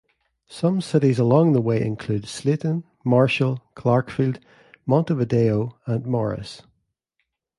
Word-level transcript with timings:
Some 0.47 0.81
cities 0.81 1.19
along 1.19 1.53
the 1.53 1.61
way 1.61 1.79
include 1.85 2.27
Slayton, 2.27 2.85
Marshall, 3.05 3.59
Clarkfield, 3.75 4.39
Montevideo, 4.87 5.77
and 5.85 6.07
Morris. 6.07 6.63